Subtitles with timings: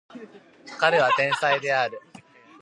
[0.79, 2.01] 彼は天才である